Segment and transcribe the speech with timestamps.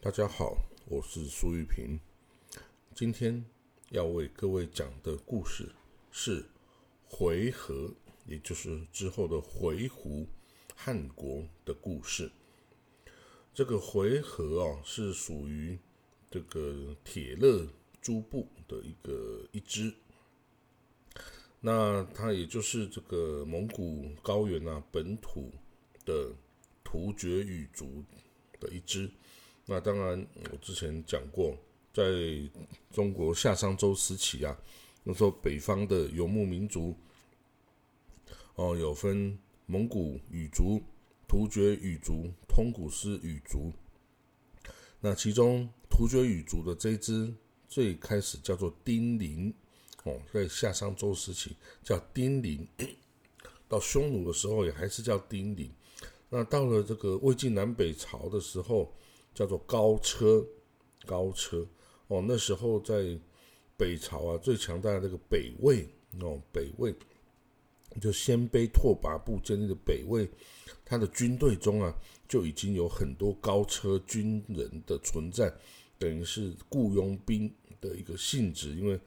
[0.00, 0.56] 大家好，
[0.86, 1.98] 我是苏玉平。
[2.94, 3.44] 今天
[3.90, 5.72] 要为各位讲的故事
[6.12, 6.44] 是
[7.04, 7.92] 回纥，
[8.24, 10.24] 也就是之后的回鹘
[10.76, 12.30] 汉国的故事。
[13.52, 15.76] 这个回纥啊，是属于
[16.30, 17.66] 这个铁勒
[18.00, 19.92] 诸部的一个一支。
[21.60, 25.50] 那它也就是这个蒙古高原啊本土
[26.04, 26.32] 的
[26.84, 28.04] 突厥语族
[28.60, 29.10] 的一支。
[29.70, 31.54] 那当然，我之前讲过，
[31.92, 32.02] 在
[32.90, 34.58] 中国夏商周时期啊，
[35.04, 36.96] 那时候北方的游牧民族，
[38.54, 40.80] 哦，有分蒙古语族、
[41.28, 43.70] 突厥语族、通古斯语族。
[45.00, 47.30] 那其中突厥语族的这支
[47.68, 49.52] 最开始叫做丁零，
[50.04, 52.66] 哦，在夏商周时期叫丁零，
[53.68, 55.70] 到匈奴的时候也还是叫丁零。
[56.30, 58.90] 那到了这个魏晋南北朝的时候。
[59.38, 60.44] 叫做高车，
[61.06, 61.64] 高车
[62.08, 63.16] 哦，那时候在
[63.76, 66.92] 北朝啊，最强大的那个北魏哦，北魏
[68.00, 70.28] 就鲜卑拓跋部建立的北魏，
[70.84, 75.54] 他的军队中啊，就已经有很多高车军人的存在，
[76.00, 77.48] 等于是雇佣兵
[77.80, 78.98] 的一个性质，因为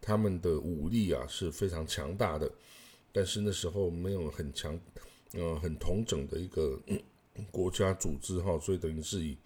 [0.00, 2.48] 他们的武力啊是非常强大的，
[3.10, 4.78] 但是那时候没有很强，
[5.32, 6.80] 呃，很同整的一个
[7.50, 9.36] 国家组织哈，所以等于是以。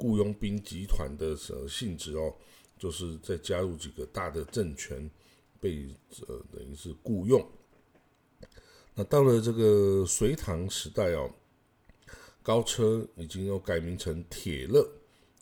[0.00, 2.34] 雇佣兵集团的呃性质哦，
[2.78, 5.08] 就是再加入几个大的政权，
[5.60, 5.86] 被
[6.26, 7.46] 呃等于是雇佣。
[8.94, 11.30] 那到了这个隋唐时代哦，
[12.42, 14.80] 高车已经要改名成铁勒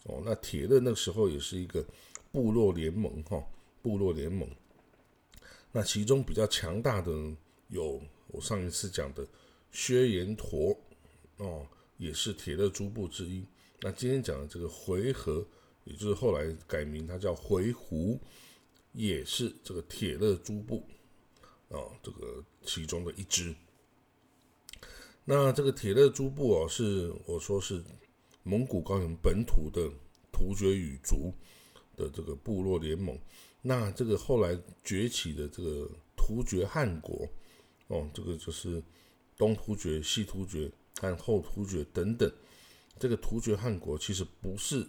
[0.03, 0.20] 哦。
[0.25, 1.84] 那铁勒那个时候也是一个
[2.33, 3.41] 部落联盟哈，
[3.81, 4.48] 部落联盟。
[5.70, 7.12] 那其中比较强大的
[7.69, 9.25] 有我上一次讲的
[9.70, 10.77] 薛延陀
[11.36, 11.64] 哦，
[11.97, 13.45] 也是铁勒诸部之一。
[13.80, 15.46] 那今天讲的这个回纥，
[15.84, 18.18] 也就是后来改名，它叫回鹘，
[18.92, 20.84] 也是这个铁勒诸部
[21.68, 23.55] 啊，这个其中的一支。
[25.24, 27.80] 那这个铁勒诸部哦，是我说是
[28.42, 29.88] 蒙古高原本土的
[30.33, 31.33] 突厥语族
[31.96, 33.17] 的这个部落联盟。
[33.62, 37.28] 那这个后来崛起的这个突厥汗国
[37.86, 38.83] 哦，这个就是
[39.36, 40.68] 东突厥、西突厥
[41.00, 42.28] 和后突厥等等。
[42.98, 44.86] 这个突厥汗国其实不是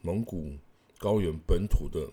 [0.00, 0.52] 蒙古
[0.98, 2.10] 高原本土的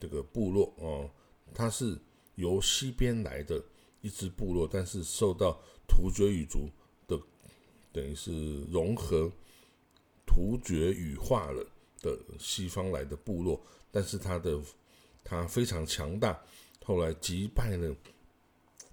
[0.00, 1.08] 这个部落哦，
[1.54, 1.96] 它是
[2.34, 3.62] 由西边来的
[4.00, 6.68] 一支部落，但是受到突厥语族
[7.06, 7.20] 的
[7.92, 9.30] 等于是融合
[10.26, 11.64] 突厥语化了
[12.00, 14.60] 的西方来的部落，但是它的
[15.22, 16.42] 它非常强大，
[16.84, 17.94] 后来击败了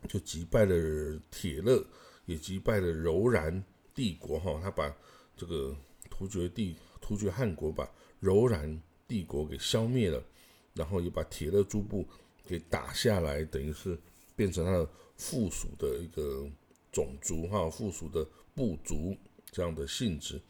[0.08, 1.84] 就击败了铁勒，
[2.26, 3.64] 也击败了柔然
[3.96, 4.96] 帝国哈，他把。
[5.40, 5.74] 这个
[6.10, 7.90] 突厥帝突厥汗国把
[8.20, 10.22] 柔然帝国给消灭了，
[10.74, 12.06] 然后也把铁勒诸部
[12.46, 13.98] 给打下来，等于是
[14.36, 16.46] 变成他的附属的一个
[16.92, 19.16] 种族哈，附属的部族
[19.50, 20.42] 这样的性质。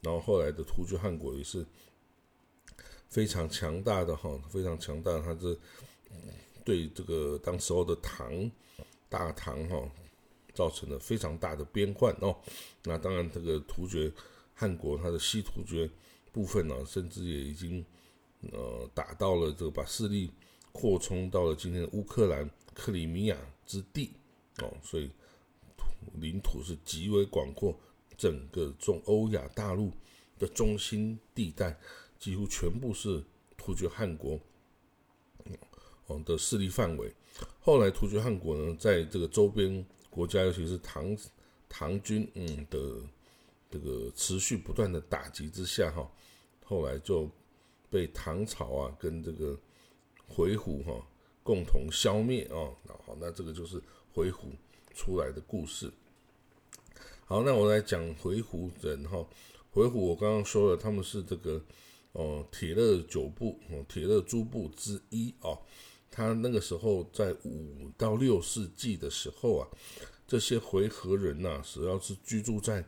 [0.00, 1.66] 然后后来的突厥汗国也是
[3.10, 5.58] 非常强大的哈，非常强大，他是
[6.64, 8.50] 对这个当时候的唐
[9.10, 9.86] 大唐哈
[10.54, 12.34] 造成了非常大的边患哦。
[12.84, 14.10] 那当然这个突厥。
[14.60, 15.88] 汉国它的西突厥
[16.32, 17.84] 部分呢，甚至也已经
[18.50, 20.32] 呃打到了这个，把势力
[20.72, 24.10] 扩充到了今天的乌克兰克里米亚之地
[24.56, 25.08] 哦，所以
[26.14, 27.78] 领土是极为广阔，
[28.16, 29.92] 整个中欧亚大陆
[30.40, 31.78] 的中心地带
[32.18, 33.22] 几乎全部是
[33.56, 34.40] 突厥汗国
[36.06, 37.14] 哦的势力范围。
[37.60, 41.16] 后来突厥汗国呢，在这个周边国家，尤其是唐
[41.68, 43.00] 唐军嗯的。
[43.70, 46.10] 这个持续不断的打击之下，哈，
[46.64, 47.30] 后来就
[47.90, 49.58] 被唐朝啊跟这个
[50.26, 51.06] 回鹘哈
[51.42, 52.56] 共同消灭啊。
[53.04, 54.52] 好，那这个就是回鹘
[54.94, 55.92] 出来的故事。
[57.26, 59.26] 好，那我来讲回鹘人哈。
[59.70, 61.62] 回鹘我刚刚说了，他们是这个
[62.12, 65.58] 哦铁勒九部哦铁勒诸部之一哦。
[66.10, 69.68] 他那个时候在五到六世纪的时候啊，
[70.26, 72.82] 这些回纥人呐，主要是居住在。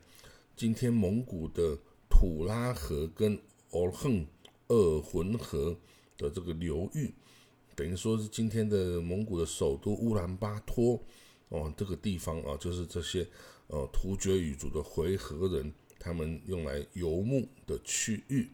[0.61, 1.75] 今天蒙古的
[2.11, 3.35] 土拉河跟
[3.71, 4.27] 敖横
[4.67, 5.75] 鄂浑河
[6.19, 7.15] 的这个流域，
[7.75, 11.03] 等于说是今天的蒙古的首都乌兰巴托
[11.49, 13.27] 哦，这个地方啊，就是这些
[13.69, 18.51] 呃突厥语族的回纥人他们用来游牧的区域。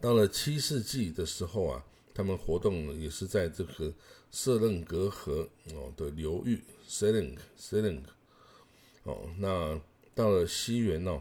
[0.00, 1.84] 到了七世纪的时候啊，
[2.14, 3.92] 他们活动也是在这个
[4.30, 6.58] 色楞格河哦的流域
[6.88, 8.08] s e l i n g s e l i n g
[9.02, 9.78] 哦，那。
[10.14, 11.20] 到了西元哦，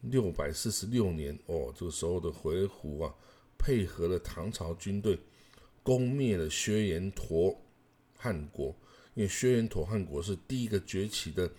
[0.00, 3.14] 六百四十六年，哦，这个时候的回鹘啊，
[3.58, 5.18] 配合了唐朝军队，
[5.82, 7.54] 攻灭了薛延陀
[8.16, 8.74] 汉国。
[9.12, 11.50] 因为薛延陀汉国是第一个崛起的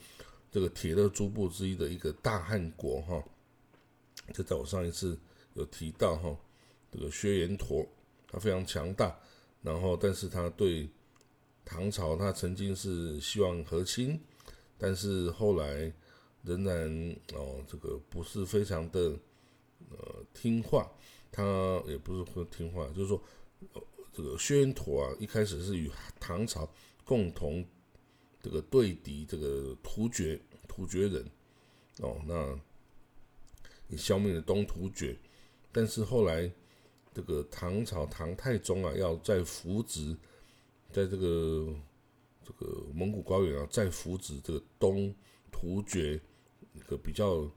[0.52, 3.24] 这个铁勒诸部之一的一个大汉国，哈。
[4.34, 5.16] 这在我上一次
[5.54, 6.36] 有提到，哈，
[6.92, 7.88] 这个薛延陀
[8.28, 9.16] 他非常强大，
[9.62, 10.90] 然后但是他对
[11.64, 14.20] 唐朝他曾经是希望和亲，
[14.76, 15.94] 但是后来。
[16.44, 19.18] 仍然哦，这个不是非常的
[19.90, 20.90] 呃听话，
[21.32, 21.44] 他
[21.88, 23.22] 也不是说听话，就是说
[24.14, 26.70] 这个薛延陀啊，一开始是与唐朝
[27.04, 27.66] 共同
[28.42, 31.26] 这个对敌这个突厥突厥人
[32.00, 32.60] 哦，那
[33.90, 35.18] 也消灭了东突厥，
[35.72, 36.52] 但是后来
[37.14, 40.16] 这个唐朝唐太宗啊，要再扶植
[40.92, 41.74] 在这个
[42.44, 45.14] 这个蒙古高原啊，再扶植这个东
[45.52, 46.20] 突厥。
[46.74, 47.50] 一个比较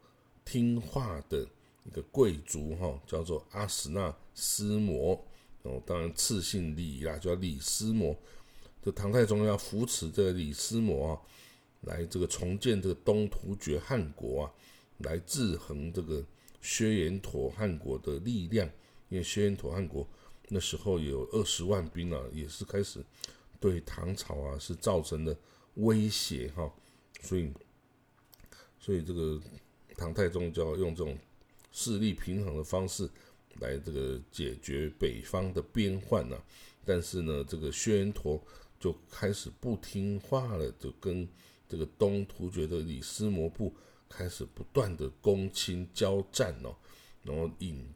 [0.47, 1.47] 听话的
[1.85, 5.23] 一个贵族哈，叫做阿史那思摩
[5.63, 8.17] 哦，当然赐姓李啦，叫李思摩。
[8.83, 11.21] 这唐太宗要扶持这个李思摩啊，
[11.83, 14.53] 来这个重建这个东突厥汗国啊，
[14.99, 16.25] 来制衡这个
[16.63, 18.67] 薛延陀汗国的力量。
[19.11, 20.09] 因为薛延陀汗国
[20.49, 23.05] 那时候有二十万兵啊，也是开始
[23.61, 25.37] 对唐朝啊是造成了
[25.75, 26.73] 威胁哈，
[27.21, 27.53] 所以。
[28.81, 29.39] 所以这个
[29.97, 31.17] 唐太宗就要用这种
[31.71, 33.09] 势力平衡的方式
[33.61, 36.37] 来这个解决北方的边患呢。
[36.85, 38.43] 但是呢，这个薛延陀
[38.81, 41.29] 就开始不听话了，就跟
[41.69, 43.73] 这个东突厥的李斯摩部
[44.09, 46.75] 开始不断的攻侵交战哦，
[47.23, 47.87] 然后引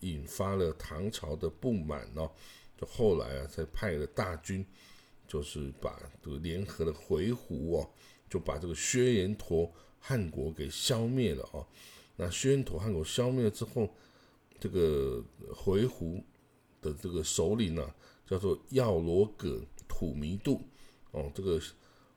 [0.00, 2.30] 引发了唐朝的不满哦，
[2.78, 4.64] 就后来啊才派了大军，
[5.26, 7.90] 就是把这个联合的回鹘哦，
[8.28, 9.70] 就把这个薛延陀。
[10.00, 11.64] 汉国给消灭了哦，
[12.16, 13.88] 那薛延陀汉国消灭了之后，
[14.58, 15.22] 这个
[15.54, 16.22] 回鹘
[16.80, 17.94] 的这个首领呢，
[18.26, 20.60] 叫做耀罗葛土弥度。
[21.12, 21.60] 哦，这个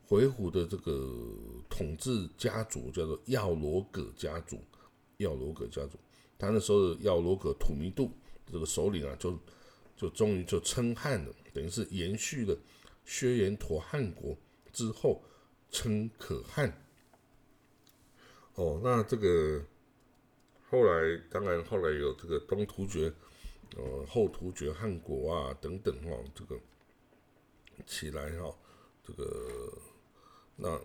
[0.06, 1.34] 回鹘的这个
[1.70, 4.58] 统治家族叫做耀罗葛家族，
[5.18, 5.98] 耀罗葛家族，
[6.38, 8.12] 他那时候的耀罗葛土弥度
[8.52, 9.38] 这个首领啊，就
[9.98, 12.58] 就终于就称汉了，等于是延续了
[13.06, 14.38] 薛延陀汉国
[14.72, 15.24] 之后
[15.72, 16.72] 称可汗。
[18.56, 19.64] 哦，那这个
[20.70, 23.12] 后来当然后来有这个东突厥、
[23.76, 26.60] 呃后突厥汗国啊等等哈，这个
[27.88, 28.56] 起来哈，
[29.04, 29.74] 这个
[30.56, 30.80] 那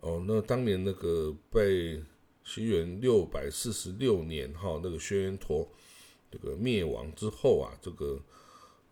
[0.00, 2.02] 哦那当年那个被
[2.42, 5.68] 西元六百四十六年哈那个轩辕陀
[6.28, 8.20] 这个灭亡之后啊，这个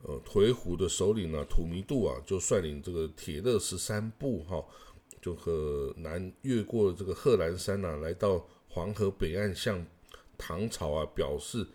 [0.03, 4.65] 呃颓胡的首领呢土弥度啊就率领这个铁勒十三部哈。
[5.21, 9.85] 就和南越过这个贺兰山呐，来到黄河北岸，向
[10.39, 11.67] 唐朝啊表示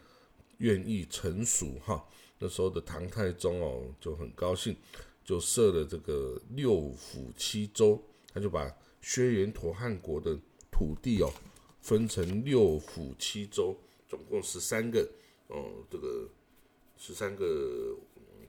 [0.60, 2.08] 愿意臣属哈。
[2.40, 4.76] 那时候的唐太宗哦就很高兴，
[5.24, 8.02] 就设了这个六府七州，
[8.34, 10.38] 他就把薛延陀汉国的
[10.72, 11.32] 土地哦
[11.82, 13.76] 分成六府七州，
[14.08, 15.08] 总共十三个
[15.48, 16.30] 哦，这个
[16.98, 17.96] 十三个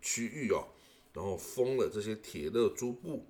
[0.01, 0.69] 区域哦，
[1.13, 3.27] 然后封了这些铁勒诸部。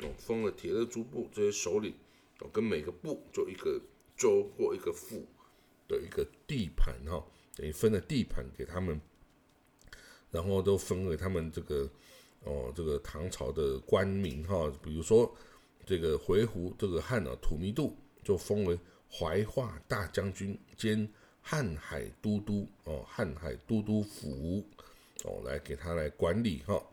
[0.00, 1.94] 哦，封了铁勒诸部这些首领，
[2.40, 3.80] 哦，跟每个部就一个
[4.16, 5.24] 州或一个府
[5.86, 7.24] 的一个地盘哈，
[7.54, 9.00] 等于分了地盘给他们，
[10.32, 11.88] 然后都分给他们这个
[12.42, 15.32] 哦，这个唐朝的官名哈，比如说
[15.86, 18.76] 这个回鹘这个汉啊，土弥度就封为
[19.08, 21.08] 怀化大将军兼
[21.46, 24.64] 瀚海都督哦，瀚海都督府
[25.22, 26.84] 哦，来给他来管理哈，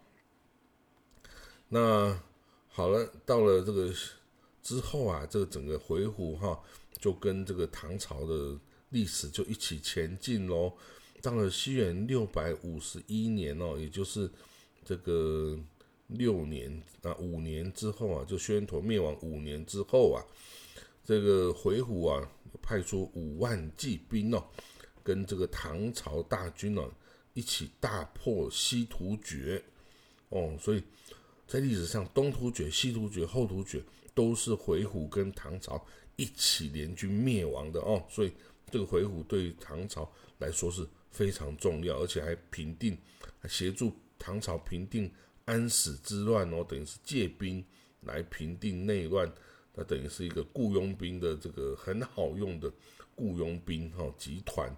[1.67, 2.21] 那。
[2.73, 3.93] 好了，到了这个
[4.63, 6.57] 之后啊，这个整个回鹘哈，
[6.97, 8.57] 就跟这个唐朝的
[8.91, 10.71] 历史就一起前进喽。
[11.21, 14.31] 到了西元六百五十一年哦，也就是
[14.85, 15.59] 这个
[16.07, 20.23] 六年啊五年之后啊，就薛延陀灭亡五年之后啊，
[21.03, 24.41] 这个回鹘啊派出五万骑兵哦，
[25.03, 26.89] 跟这个唐朝大军哦
[27.33, 29.61] 一起大破西突厥
[30.29, 30.81] 哦，所以。
[31.51, 38.31] 在历史上，东突厥、西突厥、后突厥都是回鹘跟唐朝一起联军灭亡的哦，所以
[38.71, 42.97] 这个回鹘对唐朝来说是非常重要，而且还平定、
[43.49, 45.11] 协助唐朝平定
[45.43, 47.61] 安史之乱哦，等于是借兵
[47.99, 49.29] 来平定内乱，
[49.75, 52.71] 那等于是一个雇佣兵的这个很好用的
[53.13, 54.73] 雇佣兵哈集团。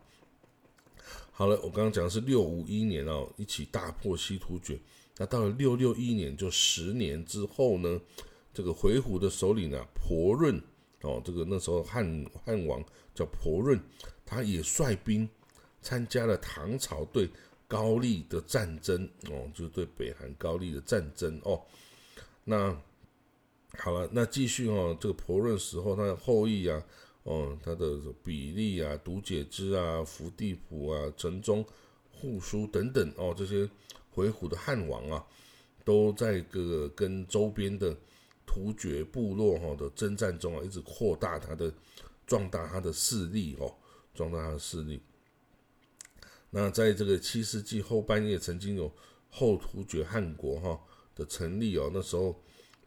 [1.29, 4.79] 好了，我刚刚讲的是六五一年哦，一起大破西突厥。
[5.17, 8.01] 那到了六六一年，就十年之后呢，
[8.53, 10.61] 这个回鹘的首领啊，婆润
[11.01, 13.79] 哦，这个那时候汉汉王叫婆润，
[14.25, 15.29] 他也率兵
[15.81, 17.29] 参加了唐朝对
[17.67, 21.61] 高丽的战争哦，就是对北韩高丽的战争哦。
[22.43, 22.75] 那
[23.77, 26.83] 好了，那继续哦，这个婆润时候他的后裔啊，
[27.23, 31.65] 哦，他的比利啊、独解之啊、伏地甫啊、城中、
[32.11, 33.69] 护书等等哦，这些
[34.13, 35.25] 回鹘的汉王啊，
[35.83, 37.95] 都在这个跟周边的。
[38.45, 41.73] 突厥部落哈的征战中啊，一直扩大他的、
[42.27, 43.73] 壮大他的势力哦，
[44.13, 45.01] 壮大他的势力。
[46.49, 48.91] 那在这个七世纪后半叶，曾经有
[49.29, 50.79] 后突厥汗国哈
[51.15, 52.37] 的成立哦，那时候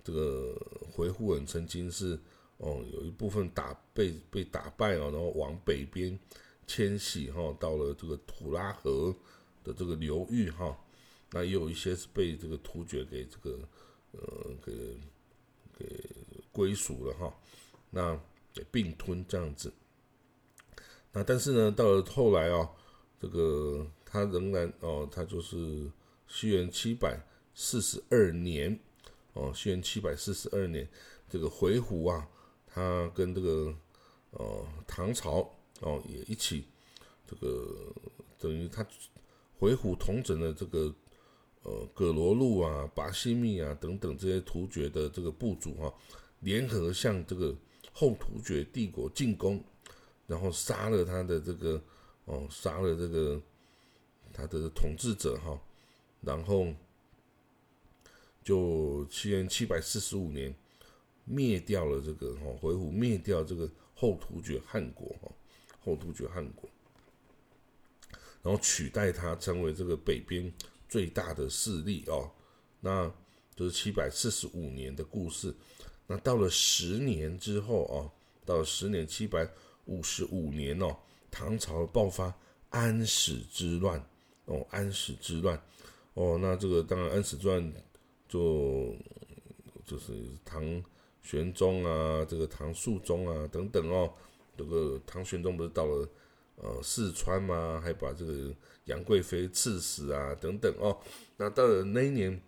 [0.05, 0.55] 这个
[0.93, 2.21] 回鹘人曾经是
[2.59, 6.17] 哦有一部分打被被打败哦，然后往北边
[6.67, 9.13] 迁徙哈，到了这个土拉河
[9.65, 10.79] 的这个流域哈，
[11.37, 13.59] 那也有一些是被这个突厥给这个
[14.13, 14.21] 呃
[14.65, 14.73] 给。
[15.79, 15.85] 给
[16.53, 17.39] 归属了哈，
[17.91, 18.19] 那
[18.55, 19.71] 给并吞这样子。
[21.13, 22.67] 那但是呢，到了后来哦，
[23.21, 25.87] 这个他仍然哦，他就是
[26.27, 27.21] 西元七百
[27.55, 28.81] 四十二年
[29.35, 30.89] 哦，西元七百四十二年，
[31.29, 32.27] 这个回鹘啊，
[32.67, 33.77] 他跟这个
[34.31, 36.65] 呃唐朝哦也一起，
[37.27, 37.93] 这个
[38.39, 38.83] 等于他
[39.59, 40.95] 回鹘统整了这个。
[41.69, 45.93] 呃，葛罗路啊、巴西密啊等等这些突厥的这个部族哈，
[46.39, 47.53] 联合向这个
[47.93, 49.61] 后突厥帝国进攻，
[50.29, 51.83] 然后杀了他的这个
[52.27, 53.43] 哦，杀了这个
[54.33, 55.61] 他的统治者哈，
[56.21, 56.73] 然后
[58.45, 60.55] 就七元七百四十五年
[61.25, 65.29] 灭掉了这个哈回鹘，灭掉这个后突厥汗国哈，
[65.85, 66.71] 后突厥汗国，
[68.41, 70.55] 然后取代他成为这个北边。
[70.89, 72.31] 最大的势力哦，
[72.81, 73.13] 那
[73.55, 75.55] 就是七百四十五年的故事。
[76.07, 78.11] 那到了十年之后哦，
[78.45, 79.49] 到了十年七百
[79.87, 80.97] 五十五年哦，
[81.31, 82.33] 唐朝爆发
[82.71, 84.01] 安史之乱
[84.45, 85.61] 哦，安史之乱
[86.15, 87.73] 哦，那这个当然安史之乱
[88.29, 88.95] 就
[89.85, 90.13] 就是
[90.45, 90.85] 唐
[91.23, 94.13] 玄宗啊，这个唐肃宗啊等等哦，
[94.57, 96.09] 这个唐玄宗不是到了
[96.57, 97.81] 呃四川嘛？
[97.81, 98.55] 还把这个。
[98.87, 100.97] 杨贵妃赐死啊，等等哦。
[101.37, 102.41] 那到了那一年，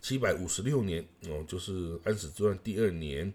[0.00, 3.34] 七百五十六年哦，就是安史之乱第二年，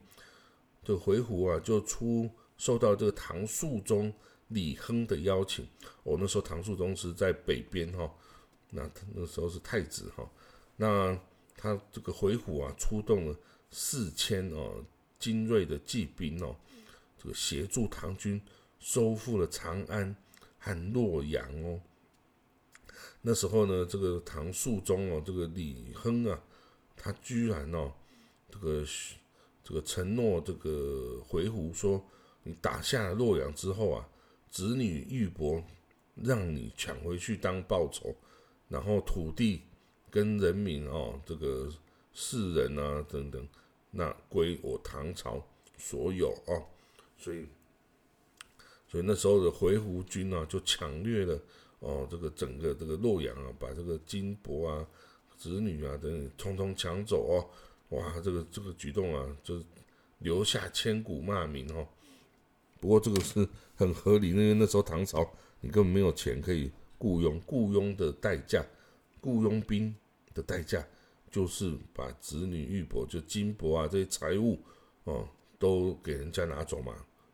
[0.81, 4.13] 这个回鹘啊，就出受到这个唐肃宗
[4.47, 5.67] 李亨的邀请。
[6.03, 8.09] 哦，那时候唐肃宗是在北边哈，
[8.69, 10.25] 那那时候是太子哈。
[10.77, 11.19] 那
[11.57, 13.37] 他这个回鹘啊，出动了
[13.71, 14.81] 四千哦
[15.19, 16.55] 精锐的骑兵哦，
[17.21, 18.41] 这个协助唐军
[18.83, 20.13] 收复了长安。
[20.65, 21.81] 和洛阳哦，
[23.21, 26.41] 那时候呢，这个唐肃宗哦，这个李亨啊，
[26.95, 27.91] 他居然哦，
[28.49, 28.85] 这个
[29.61, 32.01] 这个承诺这个回鹘说，
[32.43, 34.07] 你打下洛阳之后啊，
[34.49, 35.61] 子女玉帛
[36.15, 38.15] 让你抢回去当报酬，
[38.69, 39.63] 然后土地
[40.09, 41.69] 跟人民哦，这个
[42.13, 43.45] 士人啊等等，
[43.91, 45.45] 那归我唐朝
[45.77, 46.63] 所有哦，
[47.17, 47.45] 所以。
[48.93, 51.39] 所以那时候的回鹘军啊，就抢掠了
[51.79, 54.87] 哦，这个整个这个洛阳啊，把这个金帛啊、
[55.35, 59.59] 子女啊等等通通抢走哦，哇，这个这个举动啊，就
[60.19, 61.87] 留下千古骂名哦。
[62.79, 65.27] 不过这个是很合理，因为那时候唐朝
[65.59, 66.69] 你根本没有钱可以
[66.99, 68.63] 雇佣，雇佣的代价，
[69.21, 69.95] 雇佣兵
[70.35, 70.85] 的代价
[71.31, 74.59] 就是把子女玉帛，就金帛啊这些财物
[75.05, 76.93] 哦，都给人家拿走嘛，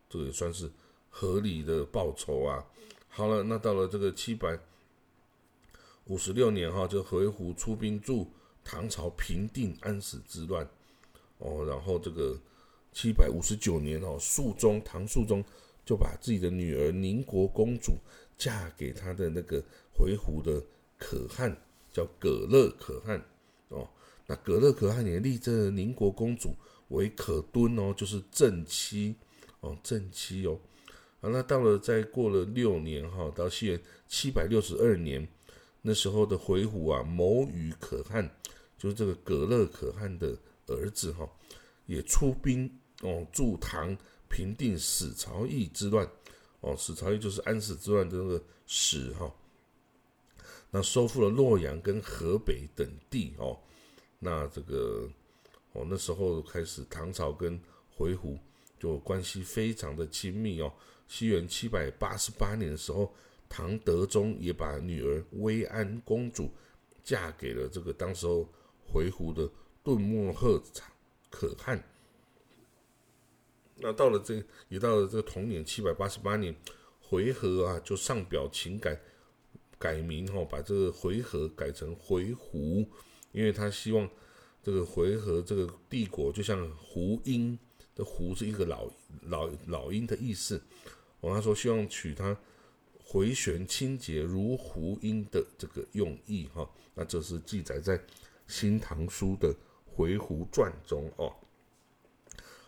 [0.09, 0.71] 这个也算是。
[1.09, 2.65] 合理的报酬啊！
[3.07, 4.57] 好了，那到了这个七百
[6.05, 8.31] 五十六年哈，就回鹘出兵助
[8.63, 10.67] 唐朝平定安史之乱
[11.39, 11.65] 哦。
[11.65, 12.39] 然后这个
[12.93, 15.43] 七百五十九年哦，肃宗唐肃宗
[15.85, 17.93] 就把自己的女儿宁国公主
[18.37, 19.61] 嫁给他的那个
[19.91, 20.63] 回鹘的
[20.97, 21.55] 可汗，
[21.91, 23.21] 叫葛勒可汗
[23.69, 23.89] 哦。
[24.27, 26.55] 那葛勒可汗也立这宁国公主
[26.89, 29.15] 为可敦哦，就是正妻
[29.61, 30.59] 哦，正妻哦。
[31.21, 35.27] 好，那到了再过了六年哈，到西元七百六十二年，
[35.81, 38.29] 那时候的回鹘啊，谋与可汗，
[38.77, 41.29] 就是这个葛勒可汗的儿子哈，
[41.87, 42.71] 也出兵
[43.01, 43.93] 哦，助唐
[44.29, 46.09] 平定史朝义之乱
[46.61, 49.29] 哦，史朝义就是安史之乱的那个史哈，
[50.71, 53.59] 那收复了洛阳跟河北等地哦，
[54.19, 55.09] 那这个
[55.73, 57.59] 哦那时候开始唐朝跟
[57.89, 58.39] 回鹘
[58.79, 60.71] 就关系非常的亲密哦。
[61.09, 63.13] 西元七百八十八年的时候，
[63.49, 66.49] 唐德宗也把女儿薇安公主
[67.03, 68.47] 嫁给了这个当时候
[68.85, 69.49] 回鹘的
[69.83, 70.61] 顿莫赫
[71.31, 71.83] 可汗。
[73.75, 76.55] 那到了这也到了这个同年七百八十八年，
[77.01, 78.99] 回纥啊就上表请改
[79.79, 82.87] 改名哈，把这个回纥改成回鹘，
[83.31, 84.07] 因为他希望
[84.61, 87.57] 这个回纥这个帝国就像胡鹰
[87.95, 88.91] 的胡是一个老
[89.23, 90.61] 老老鹰的意思，
[91.19, 92.37] 我，他说希望取他
[93.03, 97.97] 回旋清洁如胡音的这个用意哈，那这是记载在
[98.47, 99.53] 《新唐书》的
[99.85, 101.33] 回鹘传中哦。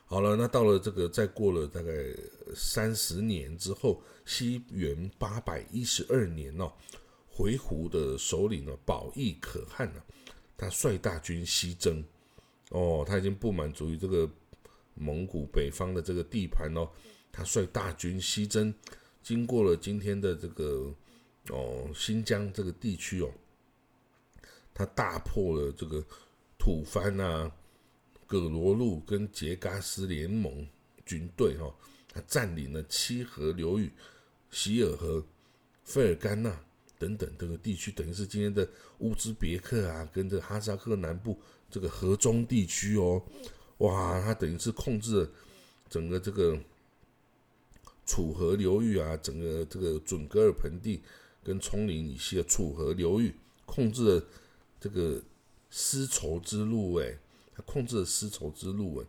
[0.05, 1.93] 好了，那到了这个再过了大概
[2.53, 6.73] 三十年之后，西元八百一十二年哦，
[7.29, 10.01] 回鹘的首领呢，保义可汗呢，
[10.57, 12.03] 他率大军西征，
[12.71, 14.29] 哦，他已经不满足于这个
[14.95, 16.89] 蒙古北方的这个地盘哦，
[17.31, 18.73] 他率大军西征，
[19.23, 20.93] 经过了今天的这个
[21.49, 23.31] 哦新疆这个地区哦，
[24.73, 26.03] 他大破了这个
[26.57, 27.51] 吐蕃啊。
[28.27, 30.65] 葛罗路跟杰嘎斯联盟
[31.05, 31.69] 军队，哈，
[32.13, 33.91] 他占领了七河流域、
[34.51, 35.21] 希尔河、
[35.83, 36.57] 费尔干纳
[36.97, 38.65] 等等这个地区，等于是今天的
[38.99, 41.37] 乌兹别克啊，跟这哈萨克南部
[41.69, 43.21] 这个河中地区哦，
[43.79, 45.29] 哇，他等于是控制了
[45.89, 46.57] 整个这个
[48.05, 51.01] 楚河流域啊，整个这个准噶尔盆地
[51.43, 54.25] 跟葱岭以西的楚河流域，控制了
[54.79, 55.21] 这个
[55.69, 57.17] 丝绸之路，哎。
[57.53, 59.05] 他控制了丝绸之路，哎，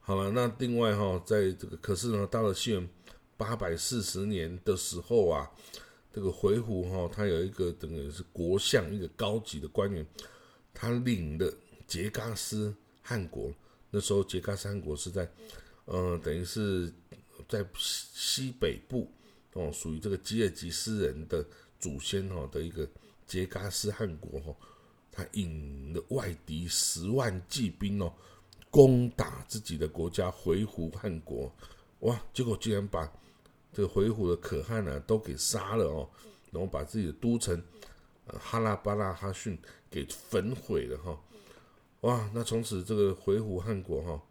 [0.00, 2.88] 好了，那另外哈，在这个可是呢，到了西元
[3.38, 5.50] 八百四十年的时候啊，
[6.12, 10.06] 这个回鹘哈，他有一个等于是国相，一个高级的官员，
[10.74, 11.50] 他领的
[11.86, 13.50] 杰嘎斯汗国，
[13.90, 15.26] 那时候杰嘎斯汗国是在，
[15.90, 16.92] 嗯，等于是
[17.48, 19.10] 在西西北部
[19.54, 21.44] 哦，属于这个吉尔吉斯人的
[21.80, 22.88] 祖先哈的一个
[23.26, 24.54] 杰嘎斯汗国哈。
[25.10, 28.12] 他引了外敌十万骑兵哦，
[28.70, 31.52] 攻打自己的国家回鹘汗国，
[32.00, 32.22] 哇！
[32.32, 33.10] 结果竟然把
[33.72, 36.08] 这个回鹘的可汗呢都给杀了哦，
[36.52, 37.60] 然后把自己的都城
[38.28, 39.58] 哈拉巴拉哈逊
[39.90, 41.20] 给焚毁了哈，
[42.02, 42.30] 哇！
[42.32, 44.22] 那从此这个回鹘汗国哈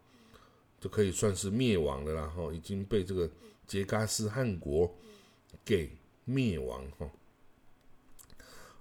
[0.80, 3.30] 就可以算是灭亡了啦哈，已经被这个
[3.66, 4.94] 杰嘎斯汗国
[5.66, 5.90] 给
[6.26, 7.10] 灭亡哈。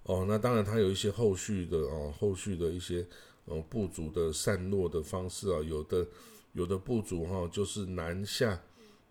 [0.02, 3.04] 哦，那当然，它有一些后续的哦，后续的一些
[3.46, 6.06] 呃部族的散落的方式啊，有的
[6.52, 8.62] 有的部族哈，就是南下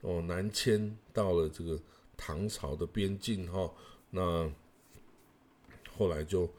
[0.02, 1.78] 哦，南迁到了这个
[2.16, 3.70] 唐朝的边境哈，
[4.10, 4.50] 那
[5.98, 6.50] 后来就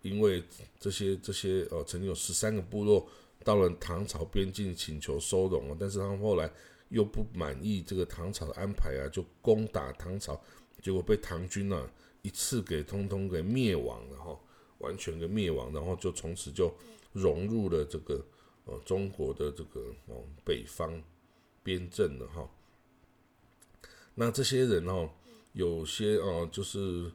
[0.00, 0.42] 因为
[0.80, 3.06] 这些这些哦，曾经有十三个部落
[3.46, 6.50] 到了唐朝边境请求收容，但是他们后来
[6.88, 10.40] 又不满意这个唐朝的安排啊，就攻打唐朝，
[10.82, 11.88] 结果被唐军呢。
[12.22, 14.36] 一次给通通给灭亡了哈，
[14.78, 16.74] 完全给灭亡，然后就从此就
[17.12, 18.20] 融入了这个
[18.64, 21.00] 呃中国的这个哦北方
[21.62, 22.50] 边镇了哈。
[24.16, 25.08] 那这些人哦，
[25.52, 27.08] 有些哦就是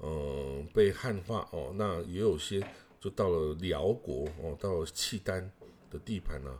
[0.00, 2.66] 呃被汉化哦，那也有些
[2.98, 5.52] 就到了辽国哦，到了契丹
[5.94, 6.50] 的地盘呢，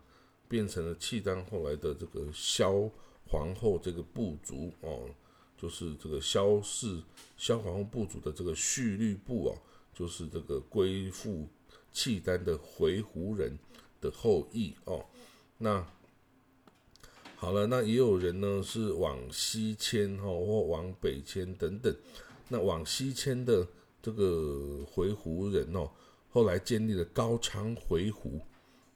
[0.48, 2.88] 变成了契丹后来的这个萧
[3.26, 5.10] 皇后这个部族哦。
[5.56, 7.02] 就是这个萧氏
[7.38, 9.56] 萧皇后部族的这个序律部哦，
[9.94, 11.48] 就是这个归附
[11.90, 13.58] 契丹的回鹘人
[14.00, 15.06] 的后裔哦。
[15.56, 15.86] 那
[17.36, 21.94] 好了，那也有人呢是往西迁哈，或往北迁等等。
[22.48, 23.66] 那往西迁的
[24.02, 25.90] 这个回鹘人哦，
[26.30, 28.40] 后来建立了高昌回鹘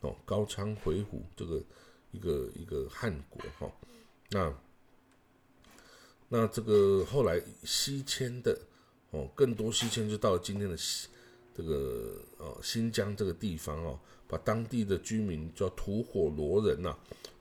[0.00, 1.62] 哦，高昌回鹘这个
[2.12, 3.72] 一个一个汉国哈。
[4.30, 4.54] 那
[6.28, 8.58] 那这个后来西迁的
[9.10, 10.76] 哦，更多西迁就到了今天的
[11.54, 16.96] 这个哦新疆这个地方哦，把当地的居民叫吐火罗人呐，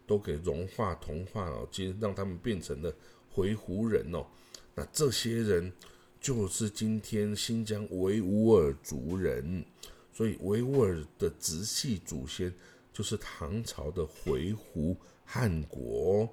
[0.08, 2.94] 都给融化同化哦，今让他们变成了
[3.30, 4.26] 回鹘人哦。
[4.74, 5.72] 那这些人
[6.22, 9.66] 就是今天新疆维吾尔族人，
[10.18, 12.52] 所以维吾尔的直系祖先
[12.92, 16.28] 就是唐朝的回鹘汗国。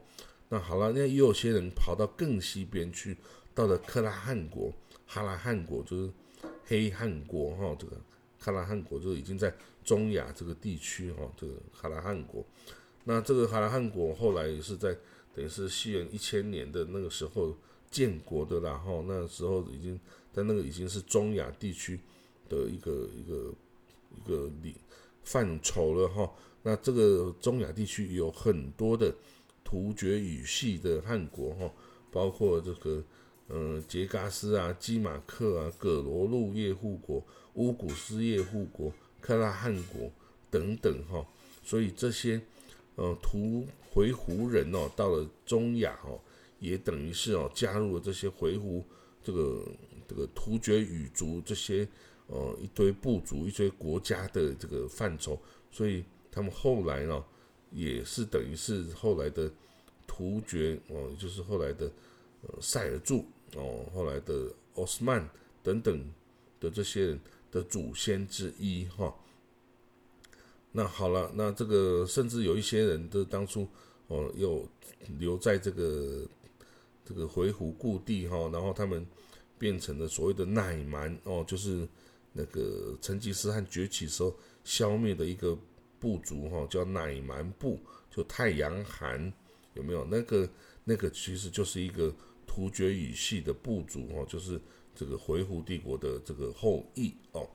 [0.49, 3.15] 那好了，那也有些人跑到更西边去，
[3.55, 4.73] 到了克拉汗国、
[5.07, 6.11] 哈拉汗国，就是
[6.65, 7.77] 黑汗国哈。
[7.79, 8.01] 这个
[8.41, 11.31] 克拉汗国就已经在中亚这个地区哈。
[11.37, 12.43] 这个哈拉汗国，
[13.05, 14.97] 那这个哈拉汗国后来也是在
[15.35, 17.55] 等于是西元一千年的那个时候
[17.91, 19.05] 建国的啦哈。
[19.07, 20.01] 那时候已经
[20.33, 22.01] 在那个已经是中亚地区
[22.49, 23.53] 的一个一个
[24.17, 24.75] 一个里
[25.23, 26.31] 范畴了哈。
[26.63, 29.15] 那这个中亚地区有很多的。
[29.67, 31.73] 突厥语系的汉国哈，
[32.13, 33.03] 包括这个
[33.49, 37.25] 嗯杰嘎斯啊、基马克啊、葛罗路叶护国、
[37.55, 40.13] 乌古斯叶护国、克拉汉国
[40.51, 41.27] 等等哈，
[41.65, 42.41] 所以这些
[42.97, 46.21] 呃，图回鹘人哦，到了中亚哦，
[46.61, 48.85] 也等于是哦，加入了这些回鹘
[49.23, 49.67] 这个
[50.07, 51.89] 这个突厥语族这些
[52.27, 55.39] 呃一堆部族、一堆国家的这个范畴，
[55.71, 57.25] 所以他们后来呢，
[57.71, 59.51] 也是等于是后来的
[60.07, 61.91] 突厥哦，就是后来的
[62.43, 65.29] 呃塞尔柱哦，后来的奥斯曼
[65.63, 66.13] 等等
[66.61, 69.15] 的这些人的祖先之一哈。
[70.73, 73.69] 那好了，那这个甚至有一些人都当初
[74.09, 74.69] 哦，又
[75.19, 76.27] 留在这个
[77.05, 79.07] 这个回鹘故地哈，然后他们
[79.57, 81.87] 变成了所谓的乃蛮哦，就是
[82.35, 85.57] 那个成吉思汗崛起时候消灭的一个
[85.99, 89.33] 部族哈，叫乃蛮部，就太阳寒
[89.73, 90.05] 有没有？
[90.05, 90.47] 那个
[90.85, 92.15] 那个其实就是一个
[92.47, 94.61] 突厥语系的部族哦，就是
[94.95, 97.49] 这个回鹘帝国的这个后裔哦。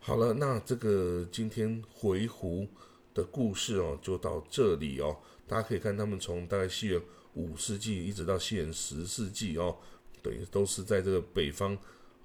[0.00, 2.66] 好了，那这个今天回鹘
[3.14, 5.16] 的故事哦，就到这里哦。
[5.46, 7.00] 大家可以看，他们从大概西元
[7.34, 9.76] 五世纪一直到西元十世纪哦，
[10.22, 11.76] 等于都是在这个北方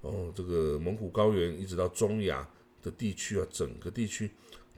[0.02, 2.48] 哦，这个蒙古高原一直到中亚
[2.82, 4.30] 的地区啊，整个地区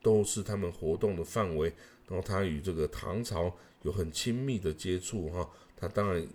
[0.02, 1.72] 都是他们活动的范围。
[2.08, 6.26] 然后他与这个唐朝有很亲密的接触哈，他当然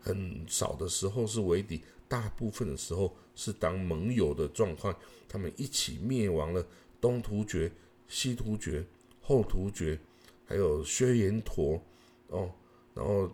[0.00, 1.80] 很少的时候是为敌。
[2.06, 4.94] 大部分的时候是当盟友的状况，
[5.26, 6.64] 他们一起灭亡了
[7.00, 7.72] 东突厥、
[8.06, 8.84] 西突厥、
[9.20, 9.98] 后突厥，
[10.44, 11.82] 还有薛延陀
[12.28, 12.52] 哦，
[12.94, 13.32] 然后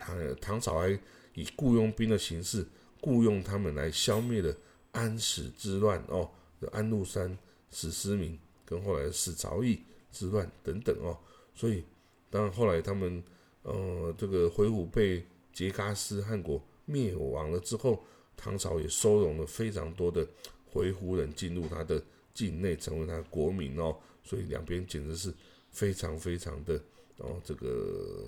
[0.00, 0.98] 唐唐朝还
[1.34, 2.66] 以雇佣兵的形式
[3.06, 4.52] 雇佣他们来消灭了
[4.90, 6.28] 安史之乱哦，
[6.72, 7.38] 安禄山、
[7.70, 11.16] 史思明跟后来的史朝义之乱等等哦，
[11.54, 11.84] 所以
[12.28, 13.22] 当然后来他们
[13.62, 16.60] 呃这个回鹘被杰嘎斯汗国。
[16.88, 18.04] 灭亡了之后，
[18.36, 20.24] 唐朝也收容了非常多的
[20.64, 22.00] 回鹘人进入他的
[22.32, 23.96] 境内，成为他的国民哦。
[24.22, 25.34] 所以两边简直是
[25.72, 26.80] 非常非常的
[27.16, 28.24] 哦，这个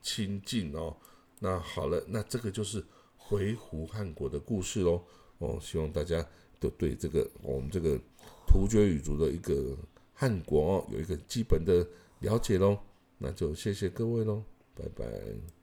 [0.00, 0.96] 亲近哦。
[1.40, 2.80] 那好了，那这个就是
[3.28, 5.04] 回鹘汉国的故事喽。
[5.36, 6.26] 哦，希望大家
[6.58, 8.00] 都对这个我们这个
[8.46, 9.76] 突厥语族的一个
[10.14, 11.86] 汉国哦有一个基本的
[12.20, 12.78] 了解喽。
[13.18, 14.42] 那就谢谢各位喽，
[14.74, 15.57] 拜拜。